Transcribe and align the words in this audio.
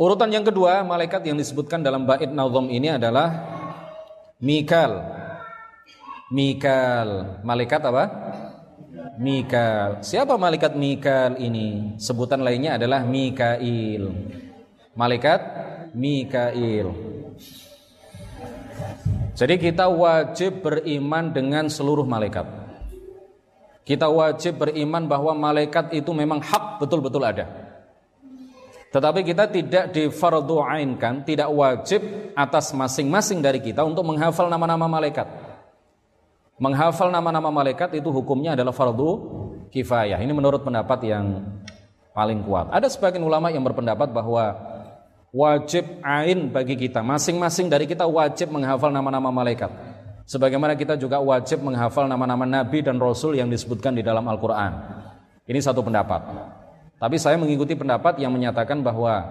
Urutan 0.00 0.32
yang 0.32 0.44
kedua, 0.44 0.80
malaikat 0.82 1.20
yang 1.28 1.36
disebutkan 1.36 1.84
dalam 1.84 2.08
bait 2.08 2.32
nazam 2.32 2.72
ini 2.72 2.96
adalah 2.96 3.28
Mikal. 4.40 5.04
Mikal. 6.32 7.40
Malaikat 7.44 7.80
apa? 7.84 8.04
Mikal. 9.20 10.00
Siapa 10.00 10.40
malaikat 10.40 10.72
Mikal 10.80 11.36
ini? 11.36 12.00
Sebutan 12.00 12.40
lainnya 12.40 12.80
adalah 12.80 13.04
Mikail. 13.04 14.08
Malaikat 14.96 15.40
Mikail. 15.92 16.88
Jadi 19.36 19.54
kita 19.60 19.92
wajib 19.92 20.64
beriman 20.64 21.32
dengan 21.36 21.68
seluruh 21.68 22.08
malaikat. 22.08 22.48
Kita 23.82 24.08
wajib 24.08 24.62
beriman 24.62 25.04
bahwa 25.04 25.36
malaikat 25.36 25.92
itu 25.92 26.10
memang 26.16 26.40
hak 26.40 26.80
betul-betul 26.80 27.22
ada. 27.22 27.61
Tetapi 28.92 29.24
kita 29.24 29.48
tidak 29.48 29.96
difardu'ainkan, 29.96 31.24
tidak 31.24 31.48
wajib 31.48 32.04
atas 32.36 32.76
masing-masing 32.76 33.40
dari 33.40 33.56
kita 33.64 33.80
untuk 33.80 34.04
menghafal 34.04 34.52
nama-nama 34.52 34.84
malaikat. 34.84 35.24
Menghafal 36.60 37.08
nama-nama 37.08 37.48
malaikat 37.48 37.96
itu 37.96 38.12
hukumnya 38.12 38.52
adalah 38.52 38.76
fardu 38.76 39.10
kifayah. 39.72 40.20
Ini 40.20 40.30
menurut 40.36 40.60
pendapat 40.60 41.08
yang 41.08 41.40
paling 42.12 42.44
kuat. 42.44 42.68
Ada 42.68 42.92
sebagian 42.92 43.24
ulama 43.24 43.48
yang 43.48 43.64
berpendapat 43.64 44.12
bahwa 44.12 44.60
wajib 45.32 45.88
ain 46.04 46.52
bagi 46.52 46.76
kita. 46.76 47.00
Masing-masing 47.00 47.72
dari 47.72 47.88
kita 47.88 48.04
wajib 48.04 48.52
menghafal 48.52 48.92
nama-nama 48.92 49.32
malaikat. 49.32 49.72
Sebagaimana 50.28 50.76
kita 50.76 51.00
juga 51.00 51.16
wajib 51.18 51.64
menghafal 51.64 52.04
nama-nama 52.04 52.44
nabi 52.44 52.84
dan 52.84 53.00
rasul 53.00 53.34
yang 53.40 53.48
disebutkan 53.48 53.96
di 53.96 54.04
dalam 54.04 54.22
Al-Qur'an. 54.28 54.72
Ini 55.48 55.58
satu 55.58 55.80
pendapat. 55.80 56.22
Tapi 57.02 57.18
saya 57.18 57.34
mengikuti 57.34 57.74
pendapat 57.74 58.22
yang 58.22 58.30
menyatakan 58.30 58.78
bahwa 58.78 59.26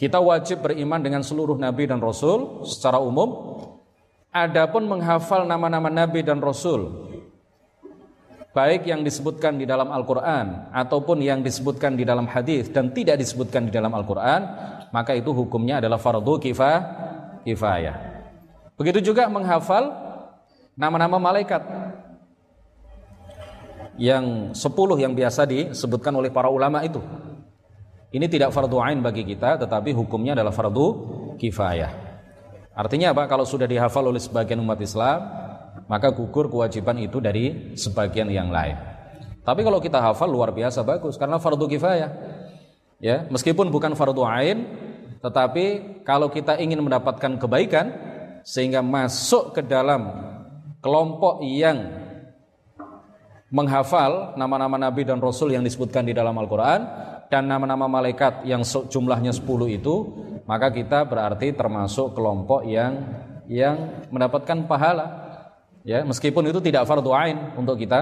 kita 0.00 0.16
wajib 0.16 0.64
beriman 0.64 0.96
dengan 1.04 1.20
seluruh 1.20 1.60
nabi 1.60 1.84
dan 1.84 2.00
rasul 2.00 2.64
secara 2.64 2.96
umum. 2.96 3.60
Adapun 4.32 4.88
menghafal 4.88 5.44
nama-nama 5.44 5.92
nabi 5.92 6.24
dan 6.24 6.40
rasul 6.40 7.08
baik 8.58 8.90
yang 8.90 9.06
disebutkan 9.06 9.54
di 9.54 9.68
dalam 9.68 9.92
Al-Qur'an 9.92 10.72
ataupun 10.74 11.22
yang 11.22 11.46
disebutkan 11.46 11.94
di 11.94 12.02
dalam 12.02 12.26
hadis 12.26 12.66
dan 12.72 12.90
tidak 12.90 13.20
disebutkan 13.20 13.68
di 13.68 13.72
dalam 13.72 13.94
Al-Qur'an, 13.94 14.40
maka 14.90 15.14
itu 15.14 15.30
hukumnya 15.30 15.78
adalah 15.78 16.00
fardu 16.00 16.42
kifayah. 17.44 17.96
Begitu 18.74 19.12
juga 19.12 19.30
menghafal 19.30 19.94
nama-nama 20.74 21.22
malaikat 21.22 21.62
yang 23.98 24.54
sepuluh 24.54 24.94
yang 24.96 25.12
biasa 25.12 25.44
disebutkan 25.44 26.14
oleh 26.14 26.30
para 26.30 26.46
ulama 26.48 26.80
itu. 26.86 27.02
Ini 28.08 28.24
tidak 28.30 28.56
fardu 28.56 28.80
ain 28.80 29.04
bagi 29.04 29.26
kita, 29.26 29.60
tetapi 29.60 29.92
hukumnya 29.92 30.32
adalah 30.32 30.54
fardu 30.54 30.86
kifayah. 31.36 31.92
Artinya 32.72 33.12
apa? 33.12 33.28
Kalau 33.28 33.44
sudah 33.44 33.68
dihafal 33.68 34.06
oleh 34.06 34.22
sebagian 34.22 34.62
umat 34.64 34.80
Islam, 34.80 35.18
maka 35.90 36.14
gugur 36.14 36.48
kewajiban 36.48 36.96
itu 37.02 37.18
dari 37.20 37.74
sebagian 37.76 38.30
yang 38.32 38.48
lain. 38.48 38.78
Tapi 39.42 39.60
kalau 39.66 39.82
kita 39.82 40.00
hafal 40.00 40.30
luar 40.30 40.54
biasa 40.54 40.86
bagus 40.86 41.18
karena 41.20 41.36
fardu 41.36 41.68
kifayah. 41.68 42.10
Ya, 43.02 43.26
meskipun 43.28 43.68
bukan 43.68 43.92
fardu 43.98 44.22
ain, 44.24 44.66
tetapi 45.20 46.00
kalau 46.06 46.30
kita 46.30 46.56
ingin 46.62 46.80
mendapatkan 46.80 47.36
kebaikan 47.36 47.92
sehingga 48.46 48.80
masuk 48.80 49.58
ke 49.58 49.62
dalam 49.66 50.08
kelompok 50.80 51.42
yang 51.44 52.07
menghafal 53.48 54.36
nama-nama 54.36 54.76
nabi 54.76 55.08
dan 55.08 55.20
rasul 55.20 55.52
yang 55.52 55.64
disebutkan 55.64 56.04
di 56.04 56.12
dalam 56.12 56.36
Al-Qur'an 56.36 56.80
dan 57.32 57.48
nama-nama 57.48 57.88
malaikat 57.88 58.44
yang 58.44 58.64
jumlahnya 58.64 59.32
10 59.32 59.44
itu, 59.72 59.94
maka 60.48 60.72
kita 60.72 61.04
berarti 61.04 61.52
termasuk 61.52 62.16
kelompok 62.16 62.64
yang 62.64 63.04
yang 63.48 64.08
mendapatkan 64.12 64.64
pahala. 64.68 65.28
Ya 65.84 66.04
meskipun 66.04 66.44
itu 66.48 66.60
tidak 66.60 66.84
fardu 66.84 67.12
ain 67.16 67.56
untuk 67.56 67.80
kita 67.80 68.00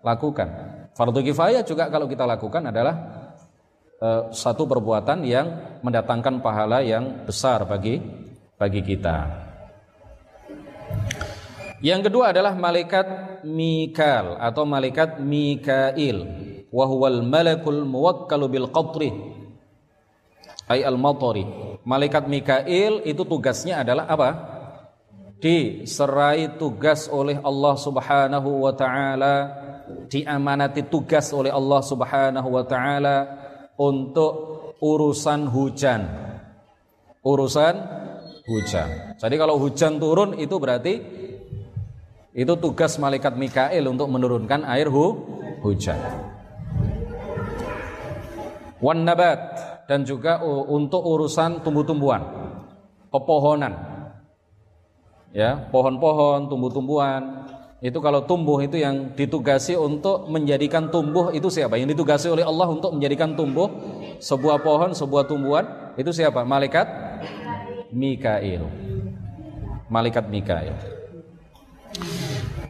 lakukan. 0.00 0.48
Fardu 0.96 1.20
kifayah 1.20 1.60
juga 1.60 1.92
kalau 1.92 2.08
kita 2.08 2.24
lakukan 2.24 2.72
adalah 2.72 2.94
uh, 4.00 4.32
satu 4.32 4.64
perbuatan 4.64 5.20
yang 5.28 5.80
mendatangkan 5.84 6.40
pahala 6.40 6.80
yang 6.80 7.28
besar 7.28 7.68
bagi 7.68 8.00
bagi 8.56 8.80
kita 8.80 9.45
yang 11.86 12.02
kedua 12.02 12.34
adalah 12.34 12.58
malaikat 12.58 13.06
Mikal 13.46 14.42
atau 14.42 14.66
malaikat 14.66 15.22
Mikail. 15.22 16.18
Wa 16.66 16.84
huwal 16.90 17.22
malakul 17.22 17.86
muwakkalu 17.86 18.46
bil 18.50 18.68
qatri. 18.74 19.14
Ay 20.66 20.82
al 20.82 20.98
matari. 20.98 21.46
Malaikat 21.86 22.26
Mikail 22.26 23.06
itu 23.06 23.22
tugasnya 23.22 23.86
adalah 23.86 24.10
apa? 24.10 24.30
Diserai 25.38 26.58
tugas 26.58 27.06
oleh 27.06 27.38
Allah 27.38 27.74
Subhanahu 27.78 28.66
wa 28.66 28.72
taala, 28.74 29.34
diamanati 30.10 30.82
tugas 30.90 31.30
oleh 31.30 31.54
Allah 31.54 31.80
Subhanahu 31.86 32.48
wa 32.50 32.64
taala 32.66 33.16
untuk 33.78 34.34
urusan 34.82 35.46
hujan. 35.54 36.02
Urusan 37.22 37.74
hujan. 38.46 38.88
Jadi 39.22 39.34
kalau 39.38 39.58
hujan 39.62 40.02
turun 40.02 40.34
itu 40.34 40.56
berarti 40.58 41.15
itu 42.36 42.52
tugas 42.60 43.00
malaikat 43.00 43.32
Mikail 43.32 43.80
untuk 43.88 44.12
menurunkan 44.12 44.68
air 44.68 44.92
hu, 44.92 45.24
hujan. 45.64 45.96
Wan 48.76 49.08
nabat 49.08 49.40
dan 49.88 50.04
juga 50.04 50.44
untuk 50.44 51.00
urusan 51.00 51.64
tumbuh-tumbuhan, 51.64 52.20
pepohonan 53.08 53.72
ya 55.36 55.68
pohon-pohon, 55.72 56.52
tumbuh-tumbuhan. 56.52 57.48
Itu 57.80 58.00
kalau 58.00 58.24
tumbuh 58.24 58.56
itu 58.64 58.80
yang 58.80 59.12
ditugasi 59.12 59.76
untuk 59.76 60.32
menjadikan 60.32 60.88
tumbuh 60.88 61.28
itu 61.32 61.52
siapa? 61.52 61.76
Yang 61.76 61.96
ditugasi 61.96 62.32
oleh 62.32 62.44
Allah 62.44 62.72
untuk 62.72 62.96
menjadikan 62.96 63.36
tumbuh 63.36 63.68
sebuah 64.16 64.64
pohon, 64.64 64.96
sebuah 64.96 65.28
tumbuhan 65.28 65.92
itu 66.00 66.08
siapa? 66.08 66.40
Malaikat 66.40 66.88
Mikail. 67.92 68.64
Malaikat 69.92 70.24
Mikail. 70.32 70.95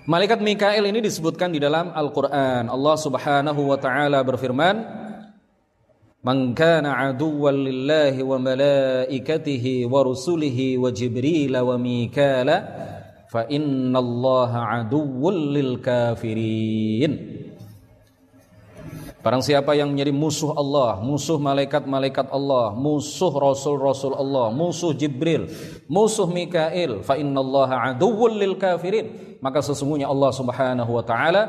Malaikat 0.06 0.39
Mikail 0.39 0.87
ini 0.87 1.03
disebutkan 1.03 1.50
di 1.50 1.59
dalam 1.59 1.91
Al-Qur'an. 1.91 2.71
Allah 2.71 2.94
Subhanahu 2.94 3.75
wa 3.75 3.75
taala 3.75 4.22
berfirman, 4.22 4.78
Man 6.22 6.55
kana 6.55 7.11
aduwwan 7.11 7.67
lillahi 7.67 8.22
wa 8.22 8.39
malaikatihi 8.39 9.83
wa 9.91 10.06
rusulihi 10.06 10.78
wa 10.78 10.95
jibril 10.95 11.59
wa 11.59 11.75
mikala 11.75 12.56
fa 13.27 13.50
innallaha 13.50 14.87
aduwwul 14.87 15.59
lil 15.59 15.83
kafirin. 15.83 17.36
Barang 19.27 19.43
siapa 19.43 19.75
yang 19.75 19.91
menjadi 19.91 20.15
musuh 20.15 20.55
Allah, 20.55 21.03
musuh 21.03 21.35
malaikat-malaikat 21.43 22.31
Allah, 22.31 22.71
musuh 22.79 23.35
rasul-rasul 23.35 24.15
Allah, 24.15 24.55
musuh 24.55 24.95
Jibril, 24.95 25.51
musuh 25.91 26.31
Mikail, 26.31 27.03
fa 27.03 27.19
innallaha 27.19 27.91
aduwwul 27.91 28.39
lil 28.39 28.55
kafirin. 28.55 29.35
Maka 29.43 29.67
sesungguhnya 29.67 30.07
Allah 30.07 30.31
Subhanahu 30.31 30.95
wa 30.95 31.03
taala 31.03 31.43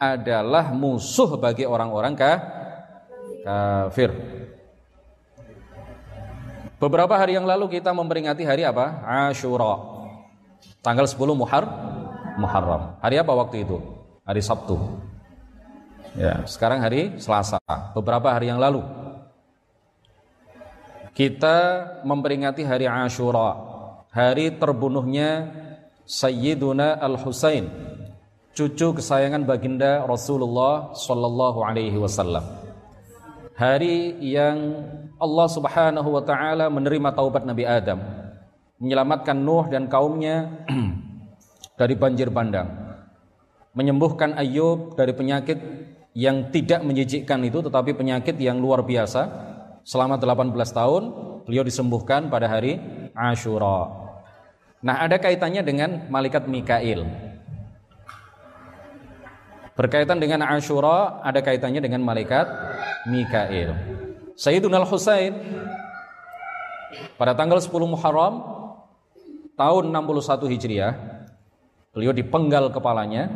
adalah 0.00 0.72
musuh 0.72 1.36
bagi 1.36 1.68
orang-orang 1.68 2.16
kafir. 2.16 4.08
Beberapa 6.80 7.12
hari 7.20 7.36
yang 7.36 7.44
lalu 7.44 7.76
kita 7.76 7.92
memperingati 7.92 8.40
hari 8.40 8.64
apa? 8.64 9.04
Ashura. 9.28 9.84
Tanggal 10.80 11.04
10 11.04 11.20
Muhar 11.36 11.68
Muharram. 12.40 12.96
Hari 13.04 13.20
apa 13.20 13.36
waktu 13.36 13.68
itu? 13.68 13.76
Hari 14.24 14.40
Sabtu. 14.40 15.11
Ya, 16.12 16.44
sekarang 16.44 16.84
hari 16.84 17.16
Selasa. 17.16 17.58
Beberapa 17.96 18.28
hari 18.32 18.52
yang 18.52 18.60
lalu 18.60 18.84
kita 21.12 21.84
memperingati 22.08 22.64
hari 22.64 22.88
Ashura, 22.88 23.52
hari 24.08 24.56
terbunuhnya 24.56 25.52
Sayyiduna 26.08 26.96
Al-Husain, 27.00 27.68
cucu 28.56 28.96
kesayangan 28.96 29.44
baginda 29.44 30.04
Rasulullah 30.08 30.96
sallallahu 30.96 31.60
alaihi 31.64 32.00
wasallam 32.00 32.62
hari 33.62 34.18
yang 34.18 34.88
Allah 35.20 35.46
Subhanahu 35.46 36.08
wa 36.18 36.22
taala 36.24 36.66
menerima 36.66 37.14
taubat 37.14 37.46
Nabi 37.46 37.62
Adam, 37.62 38.00
menyelamatkan 38.82 39.38
Nuh 39.38 39.70
dan 39.70 39.86
kaumnya 39.86 40.66
dari 41.80 41.94
banjir 41.94 42.32
bandang, 42.32 42.68
menyembuhkan 43.76 44.34
Ayub 44.34 44.98
dari 44.98 45.14
penyakit 45.14 45.58
yang 46.12 46.52
tidak 46.52 46.84
menjijikkan 46.84 47.40
itu 47.44 47.64
tetapi 47.64 47.96
penyakit 47.96 48.36
yang 48.36 48.60
luar 48.60 48.84
biasa. 48.84 49.50
Selama 49.82 50.14
18 50.14 50.54
tahun 50.54 51.02
beliau 51.42 51.66
disembuhkan 51.66 52.30
pada 52.30 52.46
hari 52.46 52.78
Ashura. 53.18 53.90
Nah, 54.82 55.02
ada 55.02 55.18
kaitannya 55.18 55.62
dengan 55.66 56.06
malaikat 56.06 56.46
Mikail. 56.46 57.02
Berkaitan 59.74 60.22
dengan 60.22 60.46
Ashura 60.46 61.18
ada 61.24 61.42
kaitannya 61.42 61.82
dengan 61.82 62.04
malaikat 62.06 62.46
Mikail. 63.10 63.74
Sayyiduna 64.38 64.84
Al-Husain 64.84 65.34
pada 67.18 67.32
tanggal 67.34 67.58
10 67.58 67.72
Muharram 67.88 68.34
tahun 69.58 69.90
61 69.90 70.52
Hijriah 70.52 70.92
beliau 71.92 72.12
dipenggal 72.14 72.72
kepalanya 72.72 73.28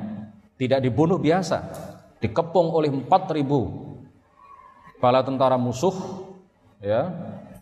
tidak 0.56 0.80
dibunuh 0.84 1.20
biasa 1.20 1.95
dikepung 2.20 2.72
oleh 2.72 2.88
4000 2.88 3.42
bala 4.96 5.20
tentara 5.20 5.60
musuh 5.60 5.92
ya 6.80 7.12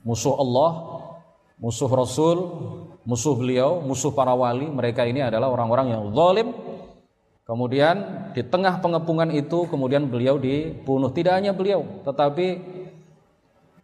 musuh 0.06 0.34
Allah 0.38 0.70
musuh 1.58 1.90
Rasul 1.90 2.38
musuh 3.04 3.36
beliau 3.36 3.84
musuh 3.84 4.10
para 4.10 4.32
wali 4.32 4.66
mereka 4.66 5.04
ini 5.04 5.20
adalah 5.22 5.52
orang-orang 5.52 5.92
yang 5.94 6.02
zalim. 6.12 6.48
Kemudian 7.44 7.96
di 8.32 8.40
tengah 8.40 8.80
pengepungan 8.80 9.28
itu 9.28 9.68
kemudian 9.68 10.08
beliau 10.08 10.40
dibunuh. 10.40 11.12
Tidak 11.12 11.28
hanya 11.28 11.52
beliau 11.52 11.84
tetapi 12.00 12.56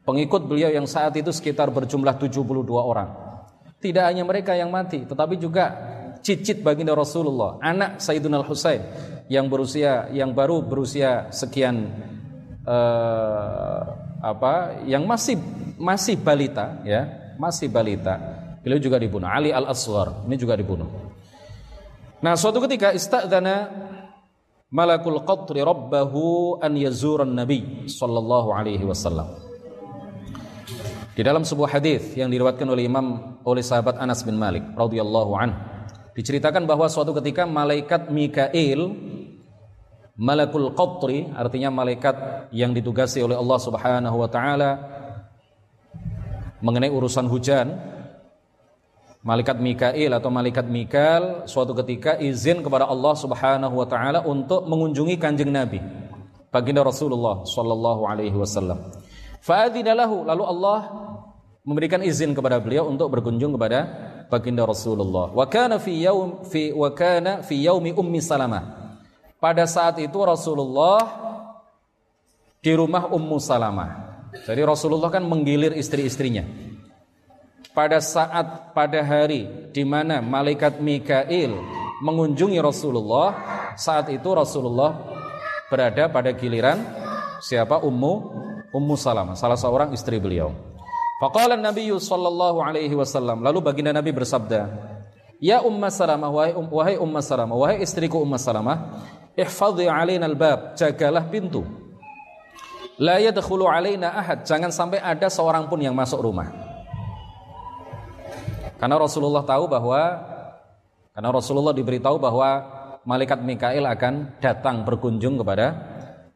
pengikut 0.08 0.48
beliau 0.48 0.72
yang 0.72 0.88
saat 0.88 1.12
itu 1.20 1.28
sekitar 1.28 1.68
berjumlah 1.68 2.16
72 2.16 2.40
orang. 2.72 3.12
Tidak 3.80 4.04
hanya 4.04 4.24
mereka 4.24 4.56
yang 4.56 4.72
mati 4.72 5.04
tetapi 5.04 5.36
juga 5.36 5.76
cicit 6.20 6.60
baginda 6.60 6.92
Rasulullah 6.92 7.56
anak 7.64 8.00
Sayyidina 8.00 8.44
Al-Husain 8.44 8.80
yang 9.30 9.46
berusia 9.46 10.10
yang 10.10 10.34
baru 10.34 10.58
berusia 10.58 11.30
sekian 11.30 11.86
uh, 12.66 13.80
apa 14.18 14.82
yang 14.90 15.06
masih 15.06 15.38
masih 15.78 16.18
balita 16.18 16.82
ya 16.82 17.06
masih 17.38 17.70
balita. 17.70 18.18
Beliau 18.60 18.82
juga 18.82 19.00
dibunuh. 19.00 19.30
Ali 19.30 19.54
al 19.54 19.70
Aswar 19.70 20.26
ini 20.26 20.34
juga 20.34 20.58
dibunuh. 20.58 20.90
Nah 22.20 22.34
suatu 22.34 22.58
ketika 22.66 22.90
istadzana 22.90 23.70
malakul 24.68 25.22
qatri 25.22 25.62
rabbahu 25.62 26.58
an 26.58 26.74
yazuran 26.74 27.30
nabi 27.30 27.86
sallallahu 27.86 28.50
alaihi 28.50 28.82
wasallam. 28.82 29.30
Di 31.14 31.22
dalam 31.22 31.46
sebuah 31.46 31.78
hadis 31.78 32.18
yang 32.18 32.28
diriwayatkan 32.34 32.66
oleh 32.66 32.90
Imam 32.90 33.38
oleh 33.46 33.62
sahabat 33.62 33.94
Anas 34.02 34.26
bin 34.26 34.34
Malik 34.36 34.66
radhiyallahu 34.74 35.32
anhu 35.38 35.58
diceritakan 36.18 36.66
bahwa 36.66 36.90
suatu 36.90 37.14
ketika 37.16 37.46
malaikat 37.46 38.10
Mikail 38.10 39.09
Malakul 40.20 40.76
Qatri 40.76 41.32
artinya 41.32 41.72
malaikat 41.72 42.12
yang 42.52 42.76
ditugasi 42.76 43.24
oleh 43.24 43.40
Allah 43.40 43.56
Subhanahu 43.56 44.16
wa 44.20 44.28
taala 44.28 44.70
mengenai 46.60 46.92
urusan 46.92 47.24
hujan. 47.24 47.72
Malaikat 49.24 49.60
Mikail 49.60 50.12
atau 50.16 50.28
malaikat 50.32 50.64
Mikal 50.68 51.44
suatu 51.44 51.72
ketika 51.76 52.20
izin 52.20 52.60
kepada 52.60 52.84
Allah 52.88 53.16
Subhanahu 53.16 53.80
wa 53.80 53.88
taala 53.88 54.20
untuk 54.24 54.68
mengunjungi 54.68 55.16
Kanjeng 55.16 55.52
Nabi 55.52 55.80
baginda 56.52 56.84
Rasulullah 56.84 57.40
sallallahu 57.44 58.04
alaihi 58.04 58.36
wasallam. 58.36 58.92
Fa'adzina 59.40 59.96
lahu 59.96 60.24
lalu 60.24 60.44
Allah 60.44 60.78
memberikan 61.64 62.00
izin 62.04 62.36
kepada 62.36 62.60
beliau 62.60 62.88
untuk 62.92 63.08
berkunjung 63.08 63.56
kepada 63.56 63.88
baginda 64.28 64.68
Rasulullah. 64.68 65.32
Wa 65.32 65.48
kana 65.48 65.80
fi 65.80 65.96
yaum 66.00 66.44
fi 66.44 66.76
wa 66.76 66.92
kana 66.92 67.40
fi 67.40 67.56
yaumi 67.60 67.92
ummi 67.96 68.20
Salamah 68.24 68.79
pada 69.40 69.64
saat 69.64 69.96
itu 69.98 70.20
Rasulullah 70.20 71.00
di 72.60 72.76
rumah 72.76 73.08
Ummu 73.08 73.40
Salamah. 73.40 73.90
Jadi 74.46 74.62
Rasulullah 74.62 75.10
kan 75.10 75.24
menggilir 75.24 75.74
istri-istrinya. 75.74 76.46
Pada 77.72 77.98
saat 77.98 78.76
pada 78.76 79.00
hari 79.00 79.72
di 79.72 79.82
mana 79.82 80.20
malaikat 80.20 80.78
Mikail 80.78 81.56
mengunjungi 82.04 82.60
Rasulullah, 82.60 83.34
saat 83.74 84.12
itu 84.12 84.28
Rasulullah 84.30 85.00
berada 85.72 86.06
pada 86.12 86.30
giliran 86.36 86.82
siapa 87.40 87.80
Ummu 87.80 88.12
Ummu 88.70 88.94
Salamah, 88.94 89.34
salah 89.34 89.58
seorang 89.58 89.90
istri 89.90 90.22
beliau. 90.22 90.54
Faqala 91.18 91.58
Nabi 91.58 91.90
sallallahu 91.90 92.62
alaihi 92.62 92.94
wasallam, 92.94 93.42
lalu 93.42 93.58
baginda 93.60 93.90
Nabi 93.90 94.14
bersabda, 94.14 94.70
"Ya 95.42 95.58
Ummu 95.58 95.90
Salamah, 95.90 96.30
wahai, 96.30 96.54
um, 96.54 97.06
Ummu 97.10 97.20
Salamah, 97.20 97.56
wahai 97.58 97.82
istriku 97.82 98.22
Ummu 98.22 98.38
Salamah, 98.38 99.04
ihfadhi 99.40 99.88
alaina 99.88 100.28
albab, 100.28 100.76
jagalah 100.76 101.24
pintu. 101.32 101.64
La 103.00 103.16
yadkhulu 103.16 103.64
alaina 103.64 104.12
ahad, 104.12 104.44
jangan 104.44 104.68
sampai 104.68 105.00
ada 105.00 105.32
seorang 105.32 105.66
pun 105.72 105.80
yang 105.80 105.96
masuk 105.96 106.20
rumah. 106.20 106.52
Karena 108.76 108.96
Rasulullah 109.00 109.44
tahu 109.44 109.64
bahwa 109.68 110.00
karena 111.12 111.28
Rasulullah 111.32 111.72
diberitahu 111.72 112.16
bahwa 112.16 112.48
malaikat 113.04 113.40
Mikail 113.40 113.84
akan 113.84 114.40
datang 114.40 114.84
berkunjung 114.84 115.40
kepada 115.40 115.76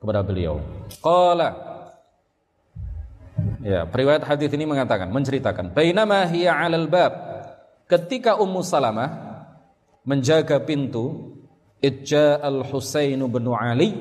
kepada 0.01 0.21
beliau. 0.25 0.61
Qala 1.01 1.75
Ya, 3.65 3.89
periwayat 3.89 4.29
hadis 4.29 4.53
ini 4.53 4.69
mengatakan, 4.69 5.09
menceritakan, 5.09 5.73
bainama 5.73 6.29
hiya 6.29 6.53
'alal 6.53 6.85
bab. 6.85 7.13
Ketika 7.89 8.37
Ummu 8.37 8.61
Salamah 8.61 9.09
menjaga 10.05 10.61
pintu, 10.61 11.34
Ijja 11.85 12.41
al-Husain 12.41 13.21
bin 13.29 13.45
Ali. 13.53 13.93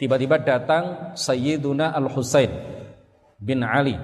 Tiba-tiba 0.00 0.40
datang 0.40 1.12
Sayyiduna 1.12 1.92
al-Husain 1.92 2.48
bin 3.36 3.60
Ali 3.60 3.98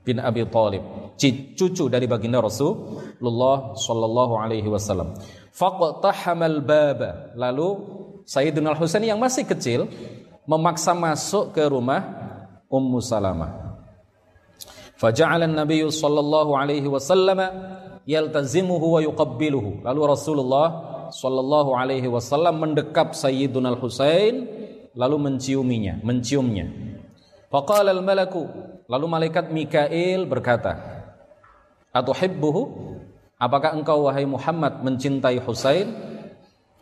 bin 0.00 0.16
Abi 0.22 0.46
Thalib 0.48 1.02
cucu 1.20 1.86
dari 1.86 2.10
baginda 2.10 2.42
Rasulullah 2.42 3.76
sallallahu 3.76 4.34
alaihi 4.38 4.66
wasallam. 4.66 5.14
Faqtahamal 5.52 6.64
baba 6.64 7.36
lalu 7.36 7.68
Sayyiduna 8.24 8.72
al-Husain 8.72 9.02
yang 9.04 9.20
masih 9.20 9.44
kecil 9.44 9.90
memaksa 10.46 10.94
masuk 10.96 11.54
ke 11.54 11.62
rumah 11.66 12.02
Ummu 12.72 12.98
Salamah. 13.04 13.76
Faja'ala 14.96 15.44
an-nabiy 15.50 15.84
sallallahu 15.90 16.54
alaihi 16.54 16.86
wasallam 16.88 17.38
yaltazimuhu 18.06 18.96
wa 18.96 19.00
yuqabbiluhu. 19.02 19.84
Lalu 19.84 20.00
Rasulullah 20.06 20.66
Shallallahu 21.12 21.76
Alaihi 21.76 22.08
Wasallam 22.08 22.58
mendekap 22.58 23.12
Sayyidun 23.12 23.68
Al 23.68 23.76
Husain 23.76 24.48
lalu 24.96 25.16
menciuminya, 25.20 26.00
menciumnya. 26.00 26.66
Faqala 27.52 27.92
al 27.92 28.00
malaku 28.00 28.48
lalu 28.88 29.06
malaikat 29.06 29.52
Mikail 29.52 30.24
berkata, 30.24 30.80
"Atuhibbuhu? 31.92 32.62
Apakah 33.36 33.76
engkau 33.76 34.08
wahai 34.08 34.24
Muhammad 34.24 34.80
mencintai 34.80 35.36
Husain?" 35.44 35.92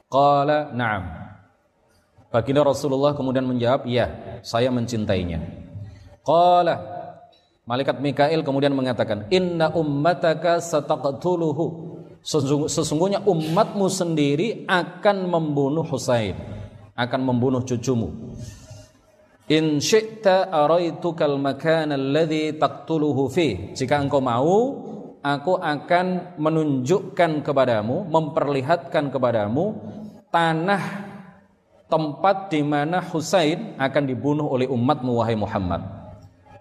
Qala, 0.07 0.71
"Na'am." 0.71 1.05
Baginda 2.31 2.63
Rasulullah 2.63 3.19
kemudian 3.19 3.43
menjawab, 3.43 3.91
"Ya, 3.91 4.39
saya 4.47 4.71
mencintainya." 4.71 5.43
Qala 6.23 7.01
Malaikat 7.71 8.03
Mikail 8.03 8.43
kemudian 8.43 8.75
mengatakan, 8.75 9.31
"Inna 9.31 9.71
ummataka 9.71 10.59
sataqtuluhu." 10.59 11.90
Sesungguhnya 12.21 13.25
umatmu 13.25 13.87
sendiri 13.89 14.69
akan 14.69 15.17
membunuh 15.29 15.85
Husain 15.85 16.61
akan 17.01 17.21
membunuh 17.25 17.65
cucumu. 17.65 18.37
In 19.51 19.83
syi'ta 19.83 20.53
araitukal 20.53 21.41
makan 21.41 21.97
alladhi 21.97 22.55
taqtuluhu 22.55 23.27
fi 23.33 23.75
jika 23.75 23.99
engkau 23.99 24.23
mau 24.23 24.55
aku 25.19 25.59
akan 25.59 26.39
menunjukkan 26.39 27.43
kepadamu 27.43 28.07
memperlihatkan 28.07 29.11
kepadamu 29.11 29.75
tanah 30.31 30.83
tempat 31.91 32.55
di 32.55 32.63
mana 32.63 33.03
Husain 33.03 33.75
akan 33.75 34.03
dibunuh 34.07 34.47
oleh 34.47 34.71
umatmu 34.71 35.19
wahai 35.19 35.35
Muhammad. 35.35 35.83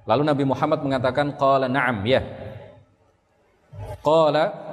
Lalu 0.09 0.23
Nabi 0.25 0.43
Muhammad 0.49 0.81
mengatakan 0.81 1.37
qala 1.37 1.69
na'am 1.69 2.01
ya. 2.09 2.25
Qala 4.01 4.68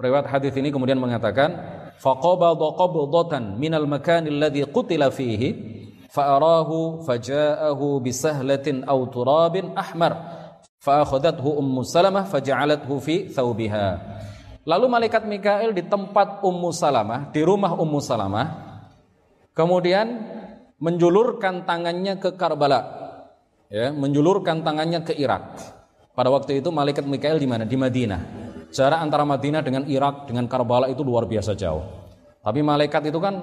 Riwayat 0.00 0.32
hadis 0.32 0.56
ini 0.56 0.72
kemudian 0.72 0.96
mengatakan 0.96 1.60
faqabada 2.00 2.72
qabdatan 2.72 3.60
minal 3.60 3.84
makan 3.84 4.32
alladhi 4.32 4.64
qutila 4.64 5.12
fihi 5.12 5.52
fa'arahu 6.08 7.04
faja'ahu 7.04 8.00
bisahlatin 8.00 8.88
aw 8.88 8.96
turabin 9.12 9.76
ahmar 9.76 10.16
fa'akhadathu 10.80 11.52
ummu 11.60 11.84
salamah 11.84 12.24
faja'alathu 12.24 12.96
fi 13.04 13.28
thawbiha. 13.28 14.16
Lalu 14.64 14.86
malaikat 14.88 15.28
Mikail 15.28 15.76
di 15.76 15.84
tempat 15.84 16.40
ummu 16.40 16.72
salamah 16.72 17.28
di 17.28 17.44
rumah 17.44 17.76
ummu 17.76 18.00
salamah 18.00 18.48
kemudian 19.52 20.16
menjulurkan 20.80 21.68
tangannya 21.68 22.16
ke 22.16 22.40
Karbala 22.40 22.88
ya 23.68 23.92
menjulurkan 23.92 24.64
tangannya 24.64 25.04
ke 25.04 25.12
Irak. 25.12 25.60
Pada 26.16 26.32
waktu 26.32 26.64
itu 26.64 26.72
malaikat 26.72 27.04
Mikail 27.04 27.36
di 27.36 27.44
mana? 27.44 27.68
Di 27.68 27.76
Madinah 27.76 28.39
Jarak 28.70 29.02
antara 29.02 29.26
Madinah 29.26 29.62
dengan 29.66 29.82
Irak 29.90 30.30
dengan 30.30 30.46
Karbala 30.46 30.86
itu 30.86 31.02
luar 31.02 31.26
biasa 31.26 31.58
jauh. 31.58 31.82
Tapi 32.40 32.62
malaikat 32.62 33.10
itu 33.10 33.18
kan 33.18 33.34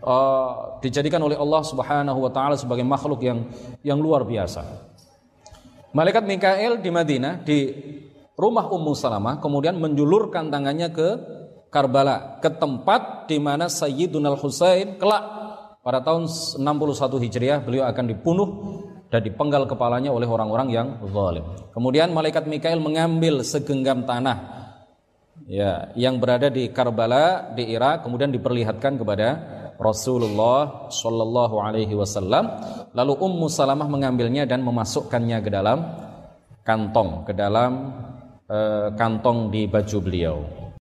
uh, 0.00 0.78
dijadikan 0.78 1.20
oleh 1.20 1.34
Allah 1.34 1.62
Subhanahu 1.66 2.18
wa 2.24 2.30
taala 2.30 2.54
sebagai 2.54 2.86
makhluk 2.86 3.20
yang 3.26 3.44
yang 3.82 3.98
luar 3.98 4.22
biasa. 4.22 4.62
Malaikat 5.94 6.26
Mikael 6.26 6.82
di 6.82 6.90
Madinah 6.90 7.42
di 7.42 7.58
rumah 8.34 8.66
Ummu 8.70 8.94
Salamah 8.98 9.38
kemudian 9.38 9.78
menjulurkan 9.78 10.50
tangannya 10.50 10.90
ke 10.90 11.08
Karbala, 11.70 12.38
ke 12.38 12.54
tempat 12.54 13.26
di 13.26 13.42
mana 13.42 13.66
Sayyidun 13.66 14.22
Al-Husain 14.22 14.94
kelak 14.94 15.24
pada 15.82 15.98
tahun 15.98 16.30
61 16.30 16.62
Hijriah 17.26 17.58
beliau 17.66 17.82
akan 17.90 18.04
dibunuh 18.14 18.48
dan 19.14 19.22
dipenggal 19.22 19.70
kepalanya 19.70 20.10
oleh 20.10 20.26
orang-orang 20.26 20.74
yang 20.74 20.88
zalim. 21.06 21.46
Kemudian 21.70 22.10
malaikat 22.10 22.50
Mikail 22.50 22.82
mengambil 22.82 23.46
segenggam 23.46 24.02
tanah 24.02 24.66
ya 25.46 25.94
yang 25.94 26.18
berada 26.18 26.50
di 26.50 26.66
Karbala 26.74 27.54
di 27.54 27.70
Irak 27.70 28.02
kemudian 28.02 28.34
diperlihatkan 28.34 28.98
kepada 28.98 29.28
Rasulullah 29.78 30.90
Shallallahu 30.90 31.62
Alaihi 31.62 31.94
Wasallam. 31.94 32.44
Lalu 32.90 33.14
Ummu 33.14 33.46
Salamah 33.46 33.86
mengambilnya 33.86 34.50
dan 34.50 34.66
memasukkannya 34.66 35.38
ke 35.46 35.50
dalam 35.50 35.78
kantong, 36.66 37.22
ke 37.22 37.38
dalam 37.38 37.94
uh, 38.50 38.90
kantong 38.98 39.54
di 39.54 39.70
baju 39.70 39.98
beliau. 40.02 40.63